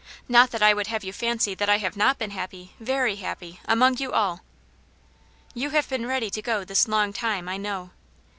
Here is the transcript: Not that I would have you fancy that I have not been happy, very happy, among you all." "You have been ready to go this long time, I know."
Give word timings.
Not 0.27 0.49
that 0.49 0.63
I 0.63 0.73
would 0.73 0.87
have 0.87 1.03
you 1.03 1.13
fancy 1.13 1.53
that 1.53 1.69
I 1.69 1.77
have 1.77 1.95
not 1.95 2.17
been 2.17 2.31
happy, 2.31 2.73
very 2.79 3.17
happy, 3.17 3.59
among 3.65 3.99
you 3.99 4.13
all." 4.13 4.41
"You 5.53 5.69
have 5.77 5.87
been 5.89 6.07
ready 6.07 6.31
to 6.31 6.41
go 6.41 6.63
this 6.65 6.87
long 6.87 7.13
time, 7.13 7.47
I 7.47 7.57
know." 7.57 7.91